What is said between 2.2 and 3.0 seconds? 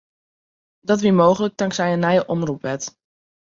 omropwet.